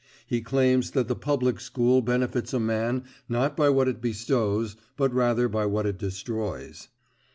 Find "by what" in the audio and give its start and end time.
3.55-3.87, 5.47-5.85